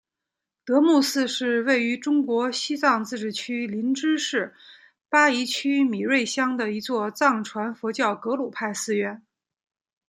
[0.65, 4.55] 德木寺是位于中国西藏自治区林芝市
[5.09, 9.23] 巴宜区米瑞乡的一座藏传佛教格鲁派寺院。